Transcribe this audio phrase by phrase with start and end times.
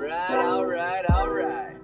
[0.00, 1.76] right, all right, all right.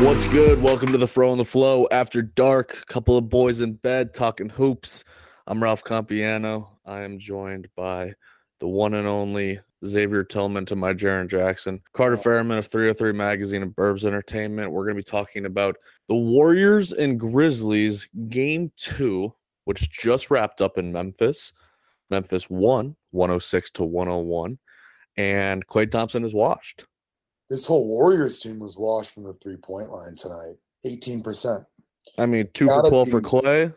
[0.00, 0.62] What's good?
[0.62, 1.88] Welcome to the Fro and the Flow.
[1.90, 5.04] After dark, couple of boys in bed talking hoops.
[5.48, 6.68] I'm Ralph Compiano.
[6.86, 8.14] I am joined by
[8.60, 13.62] the one and only Xavier Tillman to my Jaren Jackson, Carter Ferryman of 303 Magazine
[13.62, 14.70] and Burbs Entertainment.
[14.70, 15.76] We're going to be talking about
[16.08, 19.34] the Warriors and Grizzlies game two,
[19.68, 21.52] which just wrapped up in Memphis.
[22.08, 24.58] Memphis won 106 to 101,
[25.18, 26.86] and Klay Thompson is washed.
[27.50, 30.56] This whole Warriors team was washed from the three point line tonight.
[30.86, 31.66] 18%.
[32.16, 33.74] I mean, two for Gotta 12 for Klay,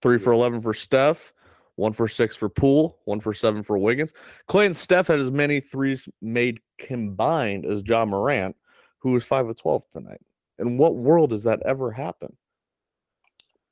[0.00, 1.34] three for 11 for Steph,
[1.74, 4.14] one for six for Poole, one for seven for Wiggins.
[4.48, 8.56] Klay and Steph had as many threes made combined as Ja Morant,
[9.00, 10.22] who was five of 12 tonight.
[10.58, 12.34] In what world does that ever happen?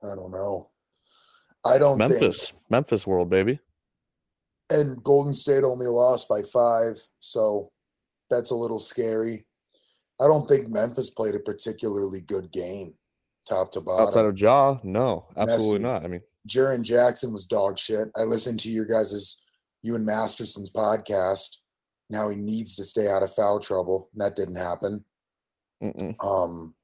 [0.02, 0.68] I don't know.
[1.66, 2.62] I don't Memphis, think.
[2.70, 3.58] Memphis world, baby.
[4.70, 7.00] And Golden State only lost by five.
[7.20, 7.70] So
[8.30, 9.46] that's a little scary.
[10.20, 12.94] I don't think Memphis played a particularly good game,
[13.48, 14.06] top to bottom.
[14.06, 15.82] Outside of Ja, no, absolutely Messi.
[15.82, 16.04] not.
[16.04, 18.08] I mean, Jaren Jackson was dog shit.
[18.16, 19.42] I listened to your guys's
[19.82, 21.56] you and Masterson's podcast.
[22.10, 24.08] Now he needs to stay out of foul trouble.
[24.12, 25.04] And that didn't happen.
[25.82, 26.14] mm-mm.
[26.24, 26.74] Um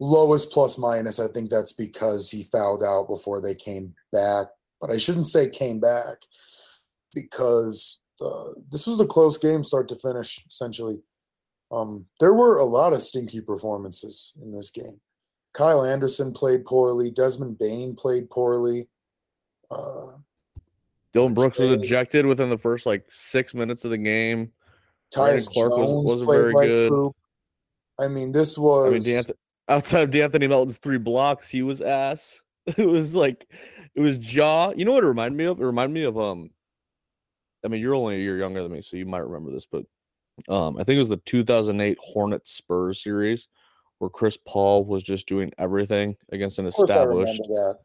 [0.00, 1.18] lowest plus minus.
[1.18, 4.48] I think that's because he fouled out before they came back.
[4.80, 6.18] But I shouldn't say came back
[7.14, 10.98] because uh, this was a close game, start to finish, essentially.
[11.72, 15.00] Um, there were a lot of stinky performances in this game.
[15.52, 17.10] Kyle Anderson played poorly.
[17.10, 18.88] Desmond Bane played poorly.
[19.70, 20.12] Uh,
[21.12, 24.52] Dillon Brooks was ejected within the first like six minutes of the game.
[25.12, 26.90] Tyus Clark was- Jones wasn't very good.
[26.90, 27.16] poop.
[27.98, 29.24] I mean, this was I mean,
[29.68, 32.40] outside of De'Anthony Melton's three blocks, he was ass.
[32.76, 33.46] It was like,
[33.94, 34.72] it was Ja.
[34.74, 35.60] You know what it reminded me of?
[35.60, 36.50] It reminded me of um.
[37.64, 39.84] I mean, you're only a year younger than me, so you might remember this, but
[40.48, 43.46] um, I think it was the 2008 Hornet Spurs series
[43.98, 47.80] where Chris Paul was just doing everything against an of course I remember established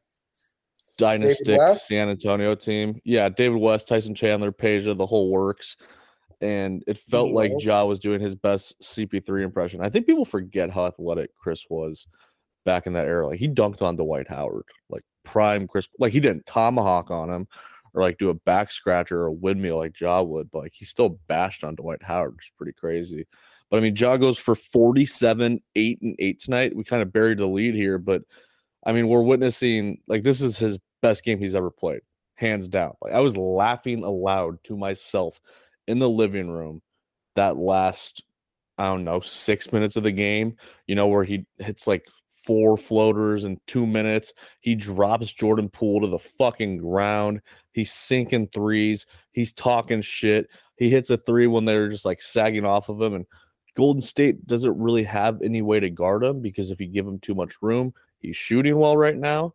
[0.97, 2.99] dynastic San Antonio team.
[3.03, 5.77] Yeah, David West, Tyson Chandler, Peja, the whole works.
[6.41, 7.63] And it felt like Wells?
[7.63, 9.81] Ja was doing his best CP3 impression.
[9.81, 12.07] I think people forget how athletic Chris was
[12.65, 13.27] back in that era.
[13.27, 15.87] Like he dunked on Dwight Howard, like prime Chris.
[15.99, 17.47] Like he didn't tomahawk on him
[17.93, 20.85] or like do a back scratcher or a windmill like Ja would, but like he
[20.85, 23.27] still bashed on Dwight Howard, which is pretty crazy.
[23.69, 26.75] But I mean, Ja goes for 47, 8, and 8 tonight.
[26.75, 28.23] We kind of buried the lead here, but
[28.85, 32.01] I mean, we're witnessing like this is his best game he's ever played,
[32.35, 32.93] hands down.
[33.01, 35.39] Like I was laughing aloud to myself
[35.87, 36.81] in the living room
[37.35, 38.23] that last,
[38.77, 40.55] I don't know, six minutes of the game,
[40.87, 42.05] you know, where he hits like
[42.45, 44.33] four floaters in two minutes.
[44.61, 47.41] He drops Jordan Poole to the fucking ground.
[47.71, 49.05] He's sinking threes.
[49.31, 50.47] He's talking shit.
[50.75, 53.13] He hits a three when they're just like sagging off of him.
[53.13, 53.25] And
[53.75, 57.19] Golden State doesn't really have any way to guard him because if you give him
[57.19, 59.53] too much room, he's shooting well right now.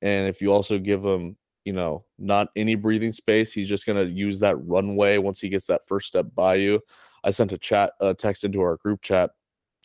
[0.00, 1.36] And if you also give him,
[1.68, 5.50] you know, not any breathing space, he's just going to use that runway once he
[5.50, 6.80] gets that first step by you.
[7.22, 9.32] I sent a chat, a text into our group chat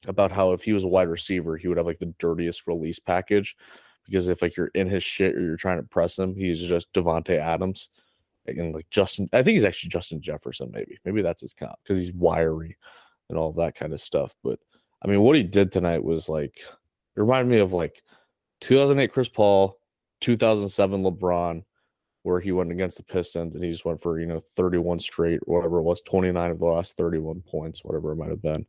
[0.07, 2.99] about how if he was a wide receiver, he would have like the dirtiest release
[2.99, 3.57] package
[4.05, 6.93] because if like you're in his shit or you're trying to press him, he's just
[6.93, 7.89] Davante Adams
[8.47, 9.27] and like Justin.
[9.33, 10.97] I think he's actually Justin Jefferson, maybe.
[11.03, 12.77] Maybe that's his comp because he's wiry
[13.27, 14.37] and all that kind of stuff.
[14.41, 14.57] But
[15.01, 16.61] I mean, what he did tonight was like
[17.17, 18.03] it reminded me of like
[18.61, 19.77] 2008 Chris Paul,
[20.21, 21.65] 2007 LeBron,
[22.23, 25.47] where he went against the Pistons and he just went for you know 31 straight
[25.47, 28.65] whatever it was, 29 of the last 31 points, whatever it might have been.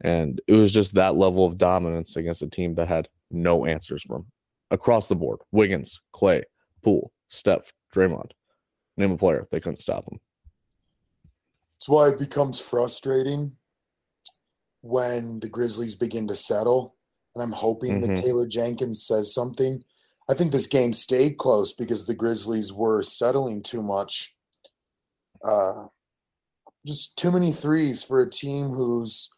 [0.00, 4.02] And it was just that level of dominance against a team that had no answers
[4.02, 4.26] from
[4.70, 5.40] across the board.
[5.52, 6.42] Wiggins, Klay,
[6.82, 8.30] Poole, Steph, Draymond.
[8.96, 9.46] Name a player.
[9.50, 10.20] They couldn't stop him.
[11.74, 13.56] That's why it becomes frustrating
[14.82, 16.96] when the Grizzlies begin to settle.
[17.34, 18.16] And I'm hoping Mhm.
[18.16, 19.84] that Taylor Jenkins says something.
[20.28, 24.34] I think this game stayed close because the Grizzlies were settling too much.
[25.44, 25.86] Uh,
[26.86, 29.30] just too many threes for a team whose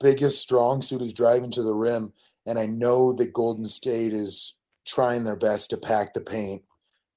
[0.00, 2.12] biggest strong suit is driving to the rim.
[2.46, 4.56] And I know that Golden State is
[4.86, 6.62] trying their best to pack the paint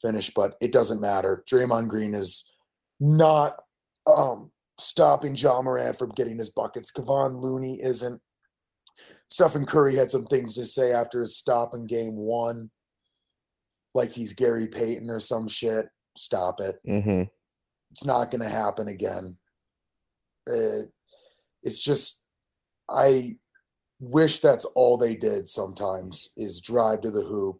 [0.01, 1.43] finish, but it doesn't matter.
[1.49, 2.51] Draymond Green is
[2.99, 3.57] not
[4.07, 6.91] um, stopping Ja Morant from getting his buckets.
[6.91, 8.21] Kevon Looney isn't.
[9.29, 12.71] Stephen Curry had some things to say after his stop in game one,
[13.93, 15.87] like he's Gary Payton or some shit.
[16.15, 16.79] Stop it.
[16.87, 17.23] Mm-hmm.
[17.91, 19.37] It's not going to happen again.
[20.47, 20.89] It,
[21.63, 22.21] it's just,
[22.89, 23.37] I
[23.99, 27.59] wish that's all they did sometimes is drive to the hoop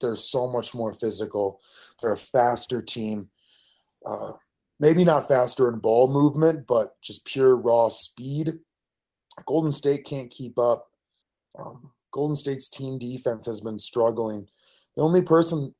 [0.00, 1.60] they're so much more physical.
[2.00, 3.30] They're a faster team.
[4.04, 4.32] Uh,
[4.78, 8.58] maybe not faster in ball movement, but just pure raw speed.
[9.46, 10.84] Golden State can't keep up.
[11.58, 14.46] Um, Golden State's team defense has been struggling.
[14.96, 15.74] The only person,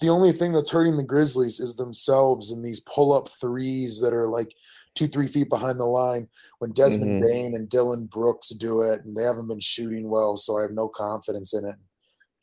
[0.00, 4.12] the only thing that's hurting the Grizzlies is themselves and these pull up threes that
[4.12, 4.52] are like
[4.94, 6.28] two, three feet behind the line
[6.58, 7.26] when Desmond Mhm.
[7.26, 10.72] Bane and Dillon Brooks do it, and they haven't been shooting well, so I have
[10.72, 11.76] no confidence in it.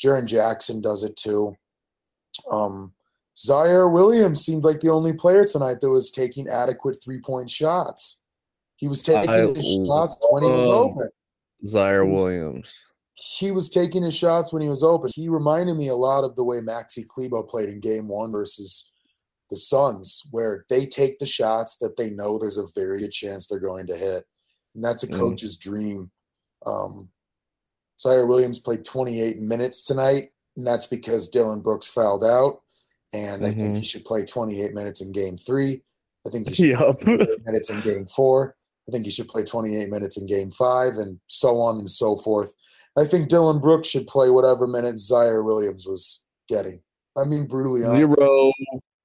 [0.01, 1.55] Jaren Jackson does it too.
[2.49, 2.93] Um,
[3.35, 8.17] Ziaire Williams seemed like the only player tonight that was taking adequate three point shots.
[8.77, 11.09] He was taking I his shots when he was love- open.
[11.65, 12.89] Ziaire Williams.
[13.19, 15.09] He was taking his shots when he was open.
[15.13, 18.91] He reminded me a lot of the way Maxi Kleber played in game one versus
[19.49, 23.47] the Suns, where they take the shots that they know there's a very good chance
[23.47, 24.25] they're going to hit.
[24.75, 25.17] And that's a Mhm.
[25.17, 26.11] coach's dream.
[26.65, 27.09] Um,
[27.99, 32.61] Ziaire Williams played 28 minutes tonight, and that's because Dillon Brooks fouled out.
[33.13, 35.81] And I think he should play 28 minutes in game three.
[36.27, 36.99] I think he should Yup.
[36.99, 38.55] play 28 minutes in game four.
[38.87, 42.15] I think he should play 28 minutes in game five, and so on and so
[42.17, 42.53] forth.
[42.97, 46.81] I think Dillon Brooks should play whatever minutes Ziaire Williams was getting.
[47.15, 47.97] I mean, brutally honest.
[47.97, 48.51] Zero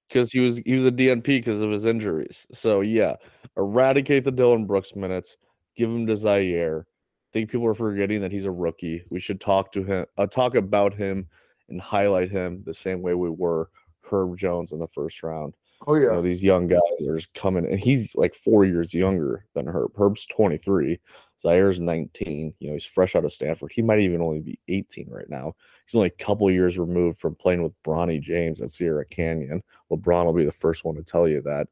[0.08, 2.46] because he was he was a DNP because of his injuries.
[2.52, 3.16] So yeah,
[3.56, 5.36] eradicate the Dillon Brooks minutes,
[5.76, 6.82] give him to Ziaire.
[6.82, 9.04] I think people are forgetting that he's a rookie.
[9.08, 11.28] We should talk to him, uh, talk about him,
[11.68, 13.70] and highlight him the same way we were
[14.02, 15.54] Herb Jones in the first round.
[15.86, 18.92] Oh You yeah, know, these young guys are just coming, and he's like four years
[18.92, 19.92] younger than Herb.
[19.96, 21.00] Herb's 23,
[21.44, 22.54] Ziaire's 19.
[22.58, 23.72] You know, he's fresh out of Stanford.
[23.72, 25.54] He might even only be 18 right now.
[25.86, 29.62] He's only a couple years removed from playing with Bronny James at Sierra Canyon.
[29.90, 31.68] LeBron will be the first one to tell you that.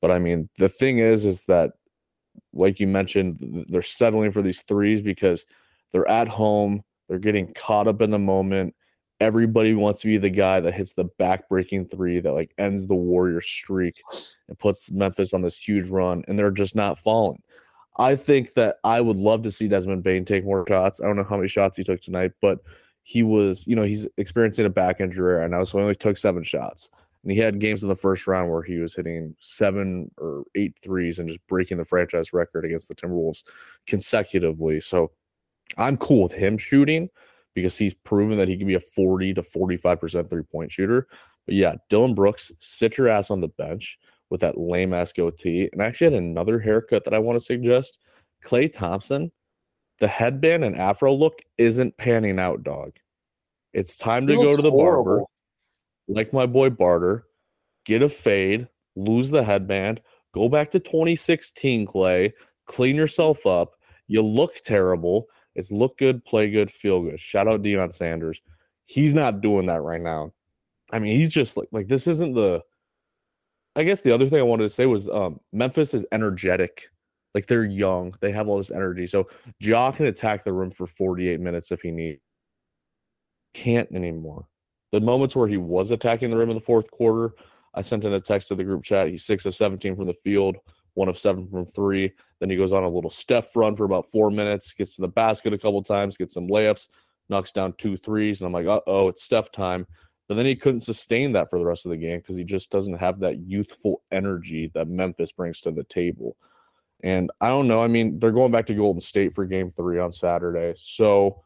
[0.00, 1.72] But I mean, the thing is, is that,
[2.52, 5.46] like you mentioned, they're settling for these threes because
[5.92, 6.82] they're at home.
[7.08, 8.74] They're getting caught up in the moment
[9.20, 12.94] everybody wants to be the guy that hits the back-breaking three that like ends the
[12.94, 14.02] Warrior streak
[14.48, 17.42] and puts Memphis on this huge run, and they're just not falling.
[17.98, 21.00] I think that I would love to see Desmond Bane take more shots.
[21.00, 22.60] I don't know how many shots he took tonight, but
[23.02, 26.16] he was, you know, he's experiencing a back injury right now, so he only took
[26.16, 26.90] seven shots.
[27.22, 30.74] And he had games in the first round where he was hitting seven or eight
[30.82, 33.42] threes and just breaking the franchise record against the Timberwolves
[33.86, 34.80] consecutively.
[34.80, 35.10] So
[35.76, 37.08] I'm cool with him shooting
[37.54, 41.08] because he's proven that he can be a 40 to 45% three point shooter.
[41.46, 43.98] But yeah, Dillon Brooks, sit your ass on the bench
[44.30, 45.68] with that lame ass goatee.
[45.72, 47.98] And I actually had another haircut that I want to suggest.
[48.44, 49.30] Klay Thompson,
[49.98, 52.92] the headband and afro look isn't panning out, dog.
[53.72, 55.22] It's time to go to the barber,
[56.08, 57.26] like my boy Barter,
[57.84, 60.00] get a fade, lose the headband,
[60.32, 62.32] go back to 2016, Klay,
[62.64, 63.74] clean yourself up.
[64.08, 65.26] You look terrible.
[65.54, 67.18] It's look good, play good, feel good.
[67.18, 68.40] Shout out Deion Sanders.
[68.84, 70.32] He's not doing that right now.
[70.92, 72.62] I mean, he's just like like this isn't the.
[73.76, 76.88] I guess the other thing I wanted to say was um, Memphis is energetic.
[77.34, 79.06] Like they're young, they have all this energy.
[79.06, 79.28] So
[79.60, 82.20] Ja can attack the room for 48 minutes if he needs.
[83.52, 84.46] Can't anymore.
[84.92, 87.34] The moments where he was attacking the rim in the fourth quarter,
[87.74, 89.08] I sent in a text to the group chat.
[89.08, 90.56] He's six of 17 from the field,
[90.94, 92.12] one of seven from three.
[92.40, 95.08] Then he goes on a little Steph run for about four minutes, gets to the
[95.08, 96.88] basket a couple times, gets some layups,
[97.28, 98.40] knocks down two threes.
[98.40, 99.86] And I'm like, uh oh, it's Steph time.
[100.28, 102.70] But then he couldn't sustain that for the rest of the game because he just
[102.70, 106.36] doesn't have that youthful energy that Memphis brings to the table.
[107.02, 107.82] And I don't know.
[107.82, 110.74] I mean, they're going back to Golden State for game three on Saturday.
[110.76, 111.42] So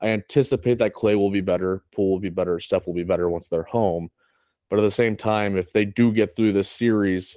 [0.00, 3.28] I anticipate that Klay will be better, Poole will be better, Steph will be better
[3.28, 4.10] once they're home.
[4.70, 7.36] But at the same time, if they do get through this series,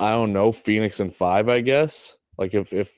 [0.00, 2.16] I don't know, Phoenix and five, I guess.
[2.38, 2.90] Like if if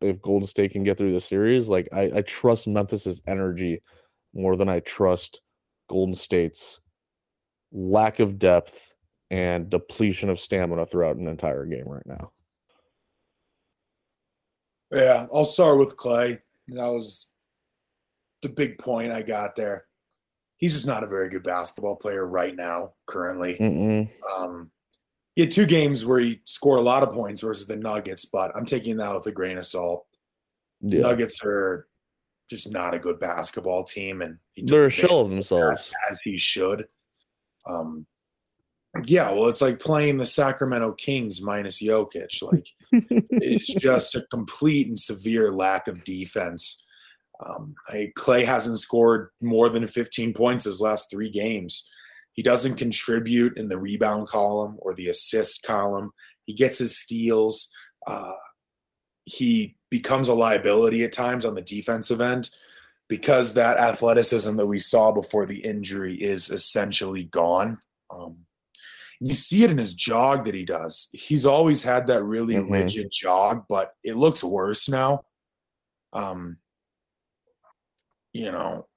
[0.00, 3.82] if Golden State can get through the series, like I, I trust Memphis's energy
[4.34, 5.40] more than I trust
[5.88, 6.80] Golden State's
[7.72, 8.94] lack of depth
[9.30, 12.30] and depletion of stamina throughout an entire game right now.
[14.92, 16.38] Yeah, I'll start with Klay.
[16.68, 17.28] That was
[18.42, 19.86] the big point I got there.
[20.58, 23.56] He's just not a very good basketball player right now, currently.
[23.56, 24.08] Mm-mm.
[24.38, 24.70] Um,
[25.34, 28.56] he had two games where he scored a lot of points versus the Nuggets, but
[28.56, 30.06] I'm taking that with a grain of salt.
[30.80, 31.02] Yeah.
[31.02, 31.88] Nuggets are
[32.48, 35.92] just not a good basketball team, and he They're a shell of themselves.
[36.10, 36.86] as he should.
[37.68, 38.06] Um,
[39.04, 42.42] yeah, well, it's like playing the Sacramento Kings minus Jokic.
[42.42, 46.82] Like it's just a complete and severe lack of defense.
[47.44, 51.88] Um, I, Klay hasn't scored more than 15 points his last three games.
[52.32, 56.12] He doesn't contribute in the rebound column or the assist column.
[56.44, 57.70] He gets his steals.
[58.06, 58.32] Uh,
[59.26, 62.48] he becomes a liability at times on the defensive end.
[63.08, 67.80] because that athleticism that we saw before the injury is essentially gone.
[68.10, 68.46] Um,
[69.20, 71.08] you see it in his jog that he does.
[71.12, 72.68] He's always had that really Mhm.
[72.68, 75.24] rigid jog, but it looks worse now.
[76.12, 76.58] Um,
[78.32, 78.88] you know,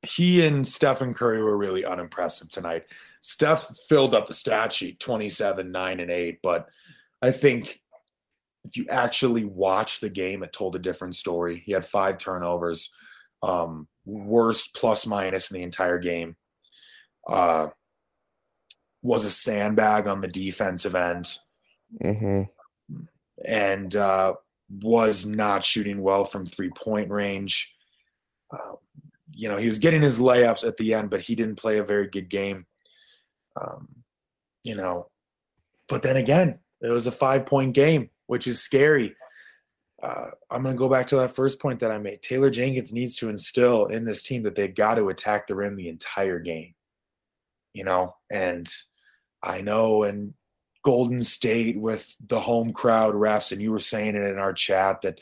[0.00, 2.86] he and Stephen Curry were really unimpressive tonight.
[3.20, 6.70] Steph filled up the stat sheet 27, 9, and 8, but
[7.20, 7.81] I think
[8.76, 11.62] you actually watch the game, it told a different story.
[11.64, 12.94] He had five turnovers,
[13.42, 16.36] um, worst plus minus in the entire game.
[17.28, 17.68] Uh,
[19.02, 21.28] was a sandbag on the defensive end
[22.00, 22.42] hmm
[23.44, 24.34] and uh,
[24.80, 27.74] was not shooting well from three point range.
[28.52, 28.76] Uh,
[29.32, 31.84] you know, he was getting his layups at the end, but he didn't play a
[31.84, 32.66] very good game.
[33.60, 33.88] Um,
[34.62, 35.08] you know,
[35.88, 39.14] but then again, it was a five point game, which is scary.
[40.02, 42.22] Uh, I'm going to go back to that first point that I made.
[42.22, 45.76] Taylor Jenkins needs to instill in this team that they've got to attack the rim
[45.76, 46.72] the entire game.
[47.74, 48.72] You know, and
[49.42, 50.32] I know, and
[50.82, 55.02] Golden State with the home crowd refs, and you were saying it in our chat
[55.02, 55.20] that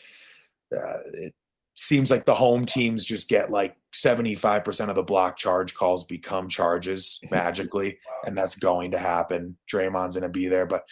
[0.72, 1.34] uh, it
[1.74, 6.48] seems like the home teams just get like 75% of the block charge calls become
[6.48, 9.58] charges magically, and that's going to happen.
[9.68, 10.84] Draymond's going to be there, but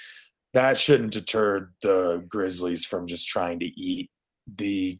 [0.54, 4.10] that shouldn't deter the Grizzlies from just trying to eat.
[4.56, 4.98] The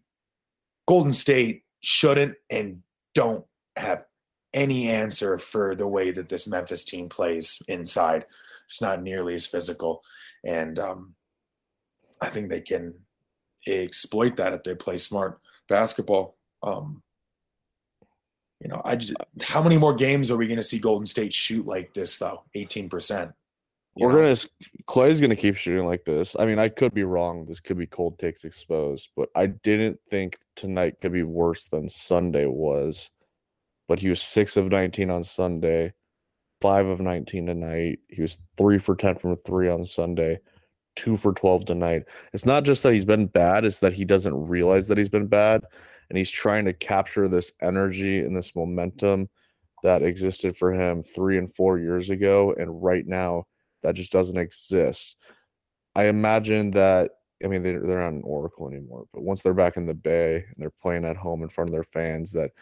[0.86, 2.82] Golden State shouldn't and
[3.14, 3.44] don't
[3.76, 4.04] have
[4.52, 8.26] any answer for the way that this Memphis team plays inside.
[8.68, 10.02] It's not nearly as physical.
[10.44, 11.14] And um,
[12.20, 12.94] I think they can
[13.66, 16.36] exploit that if they play smart basketball.
[16.62, 17.02] Um,
[18.60, 21.32] you know, I just, how many more games are we going to see Golden State
[21.32, 22.42] shoot like this though?
[22.54, 23.32] Eighteen percent.
[23.98, 24.36] We're gonna
[24.86, 26.36] Klay's gonna keep shooting like this.
[26.38, 27.46] I mean, I could be wrong.
[27.46, 31.88] This could be cold takes exposed, but I didn't think tonight could be worse than
[31.88, 33.10] Sunday was.
[33.88, 35.94] But he was six of nineteen on Sunday,
[36.60, 38.00] five of nineteen tonight.
[38.08, 40.38] He was three for ten from three on Sunday,
[40.94, 42.04] two for twelve tonight.
[42.32, 45.26] It's not just that he's been bad; it's that he doesn't realize that he's been
[45.26, 45.62] bad,
[46.08, 49.28] and he's trying to capture this energy and this momentum
[49.82, 53.44] that existed for him three and four years ago, and right now
[53.82, 55.16] that just doesn't exist.
[55.94, 57.12] I imagine that
[57.44, 60.36] I mean they're they're not an Oracle anymore, but once they're back in the Bay
[60.36, 62.52] and they're playing at home in front of their fans, that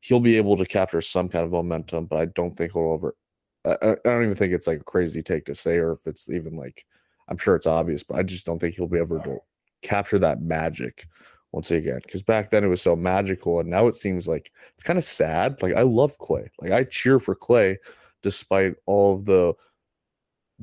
[0.00, 2.06] he'll be able to capture some kind of momentum.
[2.06, 3.16] But I don't think he'll ever.
[3.64, 6.06] I, I I don't even think it's like a crazy take to say, or if
[6.06, 6.84] it's even like
[7.28, 9.38] I'm sure it's obvious, but I just don't think he'll be able to
[9.82, 11.06] capture that magic
[11.52, 12.00] once again.
[12.02, 15.04] Because back then it was so magical, and now it seems like it's kind of
[15.04, 15.62] sad.
[15.62, 17.76] Like I love Klay, like I cheer for Klay,
[18.22, 19.54] despite all of the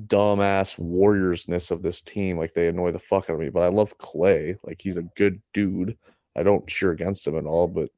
[0.08, 2.38] dumbass warriorsness of this team.
[2.38, 3.50] Like they annoy the fuck out of me.
[3.50, 4.58] But I love Klay.
[4.64, 5.98] Like he's a good dude.
[6.36, 7.68] I don't cheer against him at all.
[7.68, 7.90] But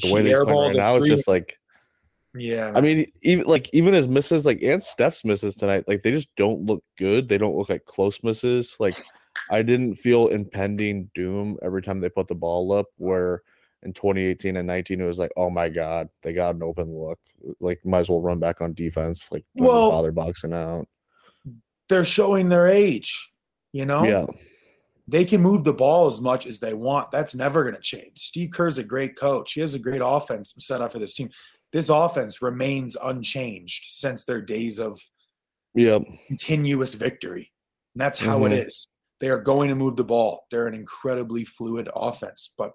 [0.00, 1.08] the way He they're playing right now, three.
[1.08, 1.58] just like
[2.34, 2.72] Yeah.
[2.74, 6.34] I mean, even like even his misses, like and Steph's misses tonight, like they just
[6.36, 7.28] don't look good.
[7.28, 8.76] They don't look like close misses.
[8.80, 8.96] Like
[9.50, 12.86] I didn't feel impending doom every time they put the ball up.
[12.96, 13.42] Where
[13.82, 17.18] in 2018 and 19, it was like, oh my god, they got an open look.
[17.60, 19.28] Like might as well run back on defense.
[19.32, 20.86] Like don't Well, bother boxing out.
[21.90, 23.30] They're showing their age.
[23.72, 24.26] You know, Yeah,
[25.06, 27.10] they can move the ball as much as they want.
[27.10, 28.18] That's never going to change.
[28.18, 29.52] Steve Kerr's a great coach.
[29.52, 31.30] He has a great offense set up for this team.
[31.72, 35.00] This offense remains unchanged since their days of
[35.74, 35.98] yeah.
[36.26, 37.52] continuous victory.
[37.94, 38.68] And that's how it Mhm.
[38.68, 38.86] is.
[39.20, 40.46] They are going to move the ball.
[40.50, 42.72] They're an incredibly fluid offense, but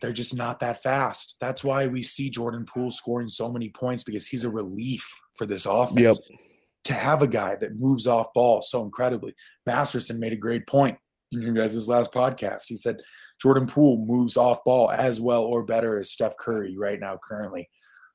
[0.00, 1.36] they're just not that fast.
[1.40, 5.46] That's why we see Jordan Poole scoring so many points because he's a relief for
[5.46, 6.00] this offense.
[6.00, 6.38] Yep.
[6.86, 9.34] To have a guy that moves off ball so incredibly.
[9.66, 10.98] Masterson made a great point
[11.30, 12.62] in your guys' last podcast.
[12.66, 12.98] He said
[13.40, 17.68] Jordan Poole moves off ball as well or better as Steph Curry right now, currently.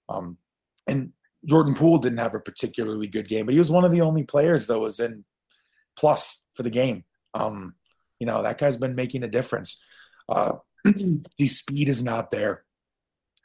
[0.09, 0.38] Um,
[0.88, 1.12] and
[1.45, 4.24] Jordan Poole didn't have a particularly good game, but he was one of the only
[4.24, 5.25] players that was in
[5.97, 7.03] plus for the game.
[7.33, 7.75] Um,
[8.19, 9.81] you know, that guy's been making a difference.
[10.29, 12.63] Uh, the speed is not there.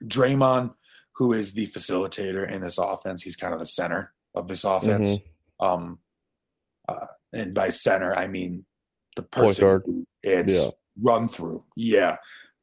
[0.04, 0.74] Draymond,
[1.16, 5.18] who is the facilitator in this offense, he's kind of the center of this offense.
[5.60, 5.98] Um,
[6.88, 8.64] uh, and by center, I mean
[9.16, 9.84] the person guard.
[10.22, 10.70] it's Yeah.
[11.00, 11.64] run through.
[11.76, 12.16] Yeah.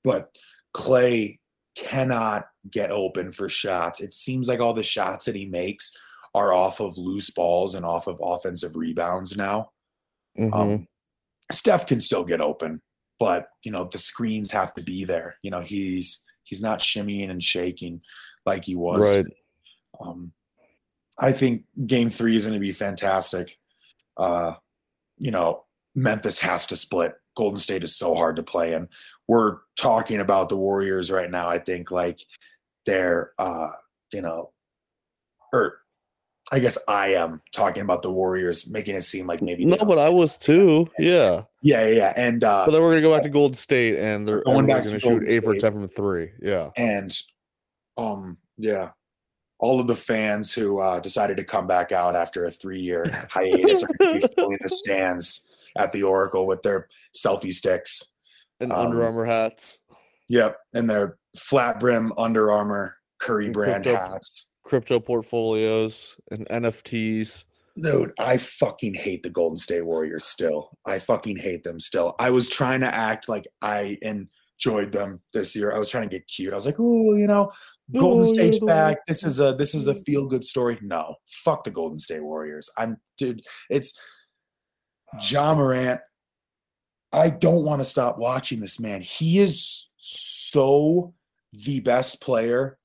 [0.04, 0.38] But
[0.76, 1.40] Klay
[1.76, 4.02] cannot get open for shots.
[4.02, 5.96] It seems like all the shots that he makes
[6.36, 9.72] are off of loose balls and off of offensive rebounds now.
[10.38, 10.54] Mhm.
[10.54, 10.88] Um,
[11.52, 12.82] Steph can still get open,
[13.20, 15.38] but you know the screens have to be there.
[15.42, 18.02] You know he's he's not shimmying and shaking
[18.46, 19.00] like he was.
[19.02, 19.26] Right.
[20.00, 20.34] Um,
[21.20, 23.58] I think Game Three is going to be fantastic.
[24.18, 24.54] Uh,
[25.18, 28.88] you know Memphis has to split Golden State is so hard to play in.
[29.28, 31.48] We're talking about the Warriors right now.
[31.50, 32.20] I think like
[32.86, 33.70] they're uh,
[34.14, 34.52] you know,
[35.54, 35.78] or
[36.52, 39.98] I guess I am talking about the Warriors, making it seem like maybe No, but
[40.00, 40.88] I was too.
[40.98, 41.44] Yeah.
[41.62, 42.14] yeah, yeah, yeah.
[42.16, 44.78] And uh But then we're gonna go back to Golden State, and they're Going back
[44.78, 45.62] everyone's to gonna shoot Golden eight for State.
[45.62, 46.32] ten from three.
[46.42, 46.70] Yeah.
[46.76, 47.16] and
[47.98, 48.90] um yeah
[49.60, 53.84] all of the fans who uh, decided to come back out after a three-year hiatus
[53.84, 55.46] are going to be filling the stands
[55.78, 58.04] at the Oracle with their selfie sticks.
[58.60, 59.80] And Um, Under Armour hats,
[60.30, 64.52] Yep, and their flat brim Under Armour Curry And brand crypto- hats.
[64.64, 67.46] crypto portfolios, and NFTs.
[67.82, 70.78] Dude, I fucking hate the Golden State Warriors still.
[70.86, 72.16] I fucking hate them still.
[72.20, 75.74] I was trying to act like I enjoyed them this year.
[75.74, 76.52] I was trying to get cute.
[76.52, 77.52] I was like, oh, you know,
[77.98, 78.98] Golden State's you're the back.
[79.08, 80.78] This is a this is a feel good story.
[80.82, 82.70] No, fuck the Golden State Warriors.
[82.78, 83.42] I'm dude.
[83.70, 83.94] It's
[85.30, 86.00] Ja Morant.
[87.12, 89.02] I don't want to stop watching this man.
[89.02, 91.14] He is so
[91.54, 92.78] the best player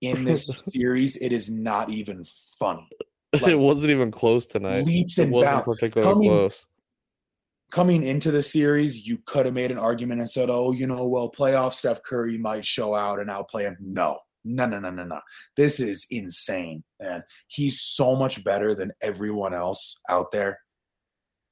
[0.00, 1.16] in this series.
[1.16, 2.24] It is not even
[2.58, 2.88] funny.
[3.34, 4.86] Like, it wasn't even close tonight.
[4.86, 5.68] leaps It and wasn't bounds.
[5.68, 6.64] particularly Coming- close.
[7.70, 11.06] coming into the series, you could have made an argument and said, "Oh, you know,
[11.06, 15.04] well, playoff Steph Curry might show out and outplay him." No, no, no, no, no,
[15.04, 15.20] no.
[15.56, 17.22] This is insane, man.
[17.48, 20.60] He's so much better than everyone else out there.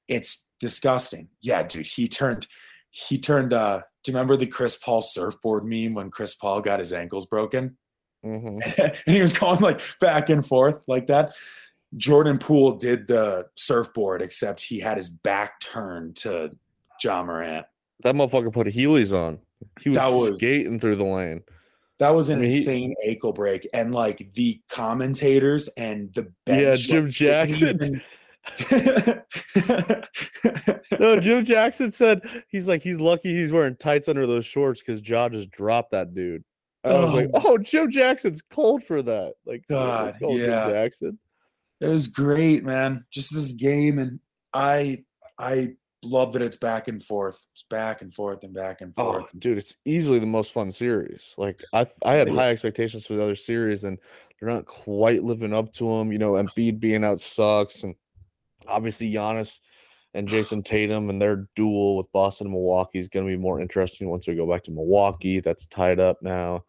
[0.08, 1.28] It's disgusting.
[1.40, 1.86] Yeah, dude.
[1.86, 2.46] He turned.
[2.90, 3.52] He turned.
[3.52, 7.26] uh Do you remember the Chris Paul surfboard meme when Chris Paul got his ankles
[7.26, 7.76] broken?
[8.22, 11.32] hmm and he was going like back and forth like that.
[11.96, 16.50] Jordan Poole did the surfboard, except he had his back turned to
[17.02, 17.66] Ja Morant.
[18.02, 19.38] That motherfucker put Heelys on.
[19.80, 21.42] He was, was- skating through the lane.
[21.98, 26.30] That was an I mean, he- insane ankle break, and like the commentators and the
[26.46, 28.02] Yeah, Jim like, Jackson.
[30.98, 35.06] No, Jim Jackson said he's like he's lucky he's wearing tights under those shorts because
[35.06, 36.44] Ja just dropped that dude.
[36.84, 37.42] I was like, Oh.
[37.44, 39.34] oh, Jim Jackson's cold for that.
[39.44, 40.66] Like, God, go, yeah.
[40.66, 41.18] Jim Jackson.
[41.80, 43.04] it was great, man.
[43.10, 44.20] Just this game, and
[44.54, 45.02] I,
[45.36, 45.72] I
[46.06, 47.38] love that it's back and forth.
[47.52, 49.24] It's back and forth and back and oh, forth.
[49.26, 51.34] Oh, dude, it's easily the most fun series.
[51.36, 53.98] Like, I I had high expectations for the other series, and
[54.40, 56.12] they're not quite living up to them.
[56.12, 57.94] You know, Embiid being out sucks, and
[58.66, 59.60] obviously Giannis
[60.14, 63.60] and Jayson Tatum and their duel with Boston and Milwaukee is going to be more
[63.60, 65.40] interesting once we go back to Milwaukee.
[65.40, 66.64] That's tied up now.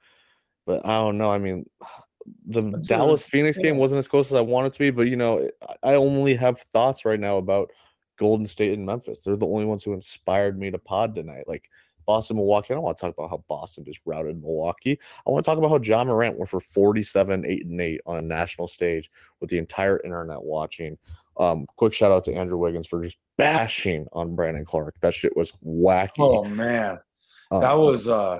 [0.66, 1.32] But I don't know.
[1.32, 1.66] I mean,
[2.46, 5.16] the Dallas Phoenix game wasn't as close as I want it to be, but you
[5.16, 5.50] know,
[5.84, 7.72] I only have thoughts right now about
[8.18, 9.22] Golden State and Memphis.
[9.22, 11.48] They're the only ones who inspired me to pod tonight.
[11.48, 11.70] Like
[12.06, 12.74] Boston, Milwaukee.
[12.74, 14.98] I don't want to talk about how Boston just routed Milwaukee.
[15.26, 18.18] I want to talk about how Ja Morant went for 47, 8, and 8 on
[18.18, 20.98] a national stage with the entire internet watching.
[21.38, 25.00] Um, quick shout out to Andrew Wiggins for just bashing on Brandon Clarke.
[25.02, 26.12] That shit was wacky.
[26.20, 26.98] Oh man,
[27.52, 28.40] Um, that was uh,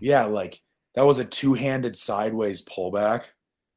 [0.00, 0.60] yeah, like
[0.94, 3.24] that was a two-handed sideways pullback.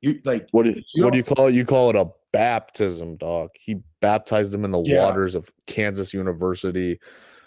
[0.02, 1.56] You like what do you, you what do you call it?
[1.56, 3.50] You call it a baptism, dog.
[3.60, 5.06] He baptized them in the Yeah.
[5.06, 7.00] waters of Kansas University,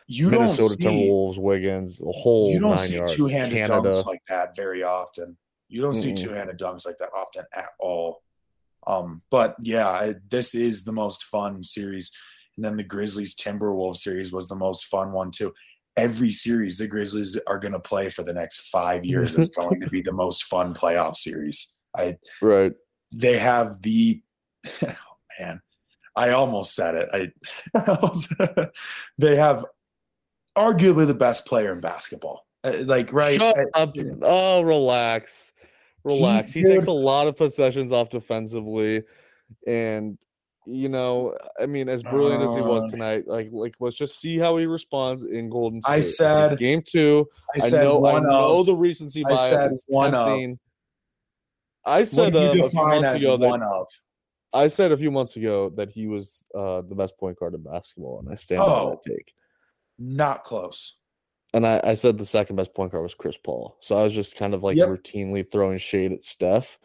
[0.07, 3.14] you Minnesota see, Timberwolves, Wiggins, the whole you don't nine see yards.
[3.14, 3.90] two-handed Canada.
[3.92, 5.37] dunks like that very often.
[5.68, 6.16] You don't see Mm-mm.
[6.22, 8.22] two-handed dunks like that often at all.
[8.87, 12.11] Um, but yeah, I, this is the most fun series,
[12.57, 15.53] and then the Grizzlies Timberwolves series was the most fun one too.
[15.96, 19.81] Every series the Grizzlies are going to play for the next five years is going
[19.81, 21.74] to be the most fun playoff series.
[21.96, 22.72] I right.
[23.12, 24.22] they have the
[24.83, 24.92] oh,
[25.40, 25.61] man
[26.16, 27.09] i almost said it
[27.75, 28.68] i
[29.18, 29.64] they have
[30.57, 33.94] arguably the best player in basketball Uh, like right Shut I- up.
[34.23, 35.53] Oh, relax.
[36.05, 36.53] Relax.
[36.53, 39.05] He, takes a lot of possessions off defensively.
[39.66, 40.18] And
[40.66, 44.18] you know, I mean, as brilliant as he was Uh, tonight, like like let's just
[44.18, 45.90] see how he responds in Golden State.
[45.92, 47.29] I Like, it's said- game two.
[47.55, 49.55] I I, said know I know of- the recency I bias.
[49.55, 50.59] said It's one of.
[51.85, 53.87] I said um, a few months ago that one of
[54.53, 57.63] I said a few months ago that he was uh, the best point guard in
[57.63, 58.91] basketball, and I stand by Oh.
[58.91, 59.33] that take.
[59.99, 60.97] not close
[61.55, 63.77] And I, I said the second best point guard was Chris Paul.
[63.81, 64.89] So I was just kind of like Yep.
[64.89, 66.79] routinely throwing shade at Steph.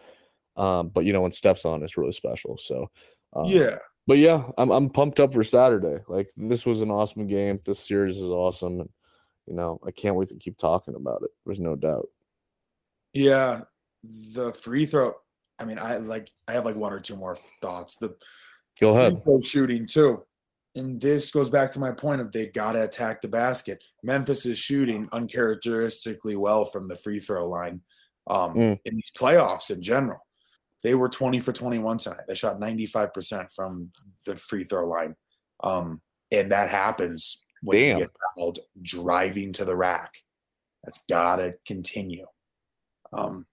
[0.55, 2.57] Um, but you know, when Steph's on, it's really special.
[2.57, 2.89] So
[3.33, 6.03] um, yeah But yeah, I'm I'm pumped up for Saturday.
[6.07, 7.59] Like this was an awesome game.
[7.65, 8.81] This series is awesome.
[8.81, 8.89] And
[9.47, 11.31] you know, I can't wait to keep talking about it.
[11.45, 12.07] There's no doubt.
[13.13, 13.61] yeah
[14.03, 15.13] the free throw
[15.59, 18.15] i mean i like i have like one or two more thoughts the
[18.81, 19.21] Go ahead.
[19.45, 20.23] shooting too.
[20.75, 23.83] And this goes back to my point of they've got to attack the basket.
[24.01, 27.81] Memphis is shooting uncharacteristically well from the free throw line
[28.25, 28.79] um, Mm.
[28.85, 30.19] in these playoffs in general.
[30.81, 32.21] They were 20 for 21 tonight.
[32.27, 33.91] They shot 95% from
[34.25, 35.15] the free throw line.
[35.63, 37.97] Um, and that happens when Damn.
[37.99, 40.11] you get fouled driving to the rack.
[40.83, 42.25] That's gotta continue.
[43.13, 43.45] Um,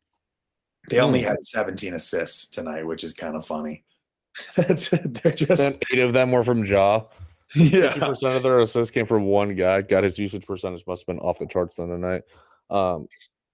[0.88, 1.28] they only Hmm.
[1.28, 3.84] had 17 assists tonight, which is kind of funny.
[4.56, 7.04] That's they're just Then eight of them were from Ja.
[7.54, 7.94] Yeah.
[7.98, 9.82] percent of their assists came from one guy.
[9.82, 12.22] God, his usage percentage must have been off the charts then tonight.
[12.70, 13.08] Um,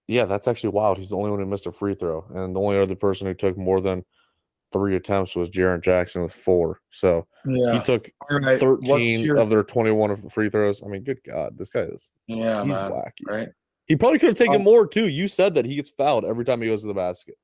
[0.06, 0.98] yeah, that's actually wild.
[0.98, 3.32] He's the only one who missed a free throw, and the only other person who
[3.34, 4.04] took more than
[4.70, 6.80] three attempts was Jaren Jackson with four.
[6.90, 10.82] So he took right, thirteen your- of their twenty-one of free throws.
[10.84, 12.90] I mean, good God, this guy is yeah, he's man.
[12.92, 13.10] wacky.
[13.26, 13.48] Right.
[13.86, 15.08] He probably could have taken Um, more too.
[15.08, 17.36] You said that he gets fouled every time he goes to the basket.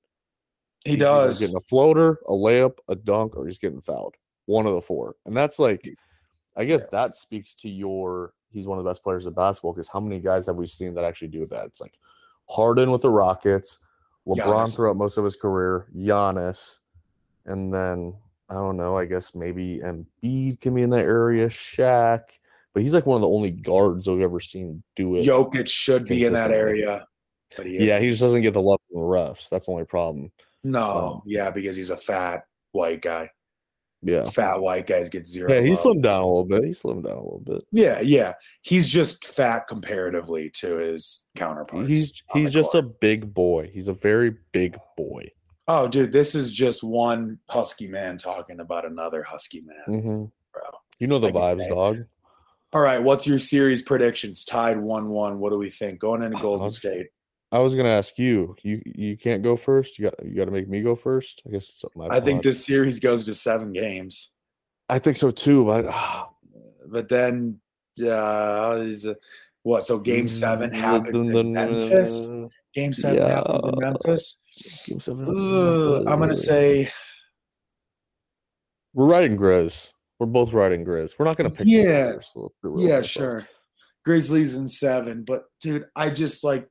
[0.85, 0.99] He does.
[0.99, 1.41] He's does.
[1.41, 4.17] getting a floater, a layup, a dunk, or he's getting fouled.
[4.47, 5.89] One of the four, and that's like,
[6.57, 8.35] I guess that speaks to your.
[8.51, 10.95] He's one of the best players in basketball because how many guys have we seen
[10.95, 11.67] that actually do that?
[11.67, 11.97] It's like
[12.51, 13.79] Harden with the Rockets,
[14.27, 14.77] LeBron Giannis.
[14.77, 16.81] throughout most of his career, Giannis,
[17.47, 18.15] and then
[18.51, 18.99] I don't know.
[18.99, 22.23] I guess maybe Embiid can be in that area, Shaq,
[22.75, 25.27] but he's like one of the only guards I've ever seen do it.
[25.27, 27.07] Jokic should be in that area.
[27.57, 29.49] But he yeah, he just doesn't get the love from the refs.
[29.49, 30.33] That's the only problem.
[30.65, 33.31] no, um, yeah, because he's a fat white guy.
[34.03, 34.29] Yeah.
[34.31, 35.53] Fat white guys get zero.
[35.53, 35.79] Yeah, he love.
[35.79, 36.65] slimmed down a little bit.
[36.65, 37.63] He slimmed down a little bit.
[37.71, 38.33] Yeah, yeah.
[38.63, 41.89] He's just fat comparatively to his counterparts.
[41.89, 42.85] He's he's just court.
[42.85, 43.71] a big boy.
[43.73, 45.29] He's a very big boy.
[45.69, 50.63] Oh, dude, this is just one husky man talking about another husky man, hmm bro.
[50.99, 52.05] You know the vibes, dog.
[52.73, 54.45] All right, what's your series predictions?
[54.45, 55.39] Tied one-one.
[55.39, 57.09] What do we think going into Golden State?
[57.53, 58.57] I was gonna ask you.
[58.63, 59.99] You you can't go first.
[59.99, 61.43] You got you got to make me go first.
[61.47, 64.31] I guess it's my I think this series goes to seven games,
[64.89, 65.67] I think so too.
[65.67, 65.95] But
[66.87, 67.61] but then
[68.03, 69.15] uh, is uh,
[69.65, 69.85] what?
[69.85, 72.31] So Game Mm, Seven happens in Memphis.
[72.75, 74.41] Game Seven happens in Memphis.
[74.87, 75.29] Game seven.
[75.29, 76.91] Ugh, I'm gonna say
[78.95, 79.92] we're riding Grizz.
[80.23, 81.19] We're both riding Grizz.
[81.19, 81.67] We're not gonna pick.
[81.67, 82.13] Yeah.
[82.21, 83.09] So Yeah, ourselves.
[83.09, 83.49] sure.
[84.05, 86.69] Grizzlies in seven, but dude, I just like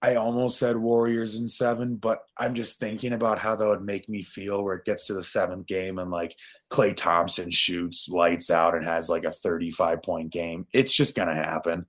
[0.00, 4.08] I almost said Warriors in seven, but I'm just thinking about how that would make
[4.08, 6.36] me feel where it gets to the seventh game and like
[6.70, 10.68] Klay Thompson shoots lights out and has like a 35 point game.
[10.72, 11.84] It's just gonna happen.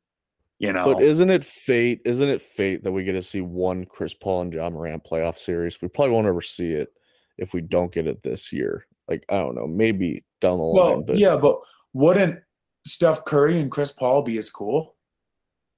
[0.58, 2.02] You know, But isn't it fate?
[2.04, 5.38] Isn't it fate that we get to see one Chris Paul and John Moran playoff
[5.38, 5.80] series?
[5.84, 6.92] We probably won't ever see it
[7.38, 8.88] if we don't get it this year.
[9.08, 10.92] Like I don't know, maybe down the line.
[10.92, 11.60] well, but yeah, but
[11.94, 12.40] wouldn't
[12.88, 14.96] Steph Curry and Chris Paul be as cool?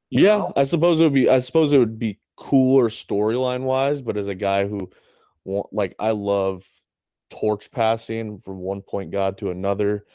[0.09, 0.53] You yeah, know?
[0.55, 1.29] I suppose it would be.
[1.29, 4.01] I suppose it would be cooler storyline wise.
[4.01, 4.89] But as a guy who,
[5.71, 6.63] like, I love
[7.29, 10.05] torch passing from one point guard to another.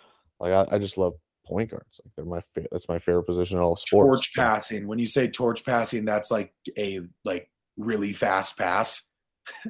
[0.41, 1.15] Like I, I just love
[1.47, 2.01] point guards.
[2.05, 4.27] Like they're my fa- that's my favorite position in all sports.
[4.29, 4.87] torch passing.
[4.87, 9.09] When you say torch passing, that's like a like really fast pass.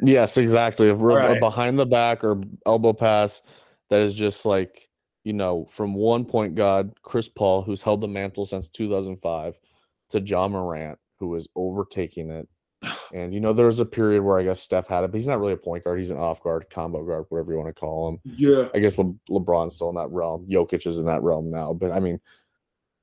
[0.02, 0.88] Yes, exactly.
[0.88, 1.40] If we're a Right.
[1.40, 3.42] behind the back or elbow pass,
[3.90, 4.88] that is just like
[5.24, 9.56] you know, from one point guard, Chris Paul, who's held the mantle since 2005,
[10.10, 12.48] to Ja Morant, who is overtaking it.
[13.14, 15.28] And you know, there was a period where I guess Steph had it, but he's
[15.28, 15.98] not really a point guard.
[16.00, 18.18] He's an off guard, combo guard, whatever you want to call him.
[18.24, 18.68] Yeah.
[18.74, 20.46] I guess Le- LeBron's still in that realm.
[20.50, 21.72] Jokic is in that realm now.
[21.74, 22.18] But I mean,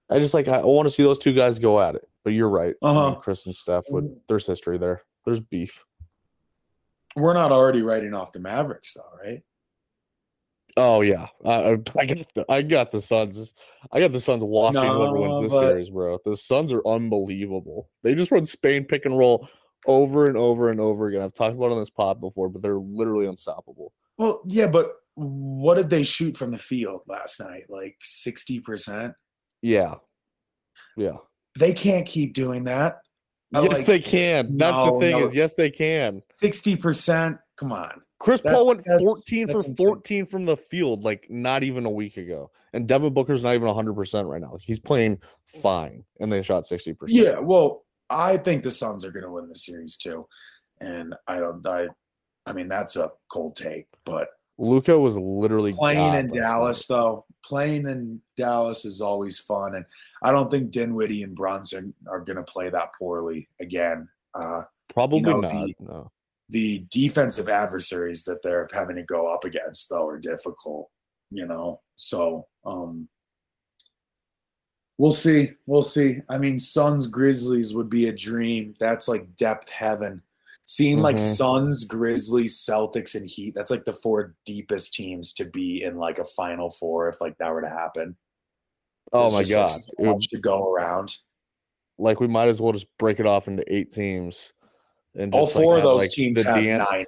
[0.09, 2.05] I just like I want to see those two guys go at it.
[2.25, 2.75] But you're right.
[2.83, 3.15] I mean, Uh-huh.
[3.15, 5.03] Chris and Steph would there's history there.
[5.25, 5.85] There's beef.
[7.15, 9.41] We're not already writing off the Mavericks though, right?
[10.77, 13.53] Oh yeah, I, I I got the, I got the Suns.
[13.91, 16.19] I got the Suns washing whoever wins this but- series, bro.
[16.23, 17.89] The Suns are unbelievable.
[18.03, 19.47] They just run Spain pick and roll
[19.87, 21.21] over and over and over again.
[21.21, 23.93] I've talked about it on this pod before, but they're literally unstoppable.
[24.17, 27.63] Well, yeah, but what did they shoot from the field last night?
[27.69, 29.13] Like 60%?
[29.61, 29.95] Yeah,
[30.95, 31.17] yeah.
[31.57, 32.99] They can't keep doing that.
[33.53, 34.57] I yes, like- they can.
[34.57, 35.25] That's No, the thing no.
[35.27, 36.21] is, yes, they can.
[36.41, 37.39] 60%?
[37.57, 38.01] Come on.
[38.19, 39.85] Chris That's- Paul went that's- 14 for that's insane.
[39.87, 42.51] 14 from the field like not even a week ago.
[42.73, 44.57] And Devin Booker's not even 100% right now.
[44.61, 46.95] He's playing fine and they shot 60%.
[47.07, 50.27] Yeah, well, I think the Suns are going to win the series too.
[50.81, 51.87] And I don't I
[52.45, 54.27] I mean that's a cold take, but
[54.59, 56.39] Luka was literally playing in last night.
[56.41, 59.85] Dallas though, playing in Dallas is always fun and
[60.21, 64.07] I don't think Dinwiddie and Brunson are going to play that poorly again.
[64.33, 65.51] Uh Probably know, not.
[65.51, 66.11] the- no.
[66.49, 70.89] the defensive adversaries that they're having to go up against though are difficult
[71.31, 73.07] you know so um
[74.97, 79.69] we'll see we'll see i mean suns grizzlies would be a dream that's like depth
[79.69, 80.21] heaven
[80.71, 81.35] seeing like Mhm.
[81.35, 86.19] suns grizzlies celtics and heat that's like the four deepest teams to be in like
[86.19, 88.15] a final four if like that were to happen
[89.11, 89.71] Oh There's my just, like, god.
[89.71, 91.15] so It much to go around
[91.97, 94.53] like we might as well just break it off into eight teams
[95.15, 97.05] and all just like, four of those like, teams the have Dean- nine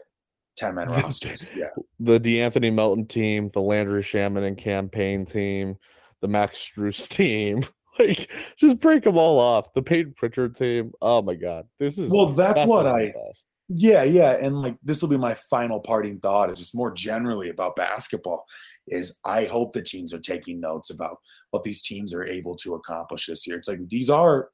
[0.58, 1.70] 10 man rosters yeah
[2.00, 5.78] the De'Anthony Melton team, the Landry Shamet and campaign team,
[6.22, 7.64] the Max Strus team.
[8.00, 9.72] like, just break them all off.
[9.74, 10.94] The Payton Pritchard team.
[11.00, 13.46] Oh my god, this is Well, that's what I best.
[13.74, 16.52] Yeah, yeah, and like this will be my final parting thought.
[16.52, 18.46] Is just more generally about basketball.
[18.88, 21.20] Is I hope the teams are taking notes about
[21.52, 23.58] what these teams are able to accomplish this year.
[23.58, 24.50] It's like these are,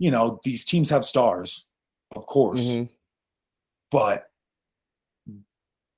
[0.00, 1.66] you know, these teams have stars,
[2.16, 2.88] of course, Mhm.
[3.92, 4.30] but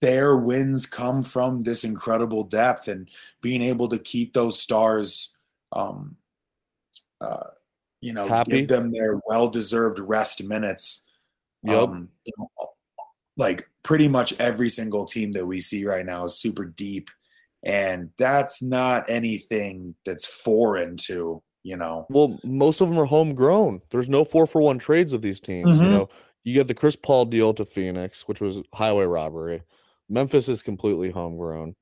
[0.03, 3.09] their wins come from this incredible depth and
[3.41, 5.37] being able to keep those stars,
[5.73, 6.17] um,
[7.21, 7.51] uh,
[8.01, 8.51] you know, Happy.
[8.53, 11.07] give them their well-deserved rest minutes.
[11.63, 11.89] Yep.
[11.89, 12.09] Um,
[13.37, 17.11] like pretty much every single team that we see right now is super deep,
[17.65, 22.07] and that's not anything that's foreign to you know.
[22.09, 23.83] Well, most of them are homegrown.
[23.91, 25.79] There's no four for one trades with these teams.
[25.81, 25.91] You Mhm.
[25.91, 26.09] know,
[26.43, 29.63] you get the Chris Paul deal to Phoenix, which was highway robbery.
[30.09, 31.77] Memphis is completely homegrown.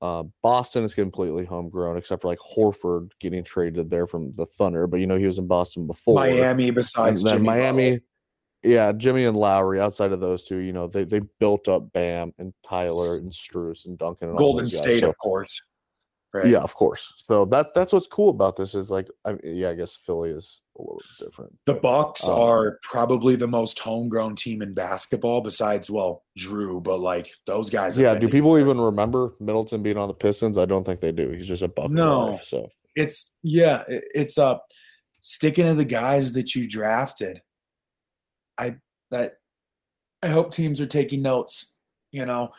[0.00, 4.86] Uh, Boston is completely homegrown, except for like Horford getting traded there from the Thunder.
[4.86, 6.20] But you know, he was in Boston before.
[6.20, 8.00] Miami, besides Miami, Butler.
[8.64, 9.78] Yeah, Jimmy and Lowry.
[9.80, 13.86] Outside of those two, you know, they they built up Bam and Tyler and Strus
[13.86, 14.68] and Duncan and Golden.
[14.68, 15.60] State, So- of course.
[16.32, 16.48] Right.
[16.48, 17.22] yeah, of course.
[17.28, 20.62] So that that's what's cool about this is like, I, yeah, I guess Philly is
[20.76, 21.52] a little different.
[21.66, 26.82] The Bucks Um, are probably the most homegrown team in basketball, besides well, Jrue.
[26.82, 27.96] But like those guys.
[27.96, 30.58] Yeah, do people even remember Middleton being on the Pistons?
[30.58, 31.30] I don't think they do.
[31.30, 31.92] He's just a buck.
[31.92, 32.30] No.
[32.30, 33.84] life, so It's yeah.
[33.86, 34.56] it- It's uh
[35.20, 37.42] sticking to the guys that you drafted.
[38.58, 38.76] I
[39.10, 39.38] that
[40.22, 41.74] I hope teams are taking notes.
[42.12, 42.52] You know,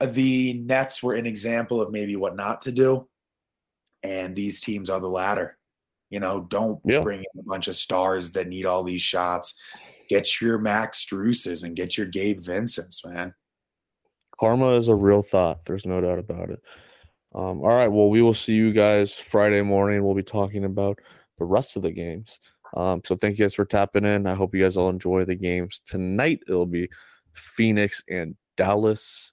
[0.00, 3.08] Uh, the Nets were an example of maybe what not to do,
[4.02, 5.58] and these teams are the latter.
[6.10, 7.02] You know, don't Yeah.
[7.02, 9.54] bring in a bunch of stars that need all these shots.
[10.08, 13.34] Get your Max Struces and get your Gabe Vincents, man.
[14.38, 15.64] karma is a real thought.
[15.66, 16.60] There's no doubt about it.
[17.32, 17.86] Um, all right.
[17.86, 20.04] Well, we will see you guys Friday morning.
[20.04, 20.98] We'll be talking about
[21.38, 22.40] the rest of the games.
[22.74, 24.26] Um, so thank you guys for tapping in.
[24.26, 26.40] I hope you guys all enjoy the games tonight.
[26.48, 26.88] It'll be
[27.34, 29.32] Phoenix and Dallas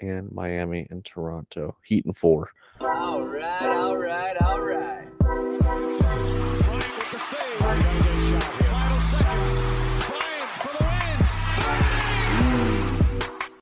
[0.00, 1.76] and Miami and Toronto.
[1.84, 2.50] Heat and four.
[2.80, 3.91] All right, all right,